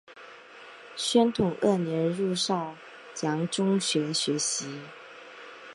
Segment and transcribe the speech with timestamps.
[0.95, 2.73] 宣统二年入邵
[3.21, 4.81] 阳中学学习。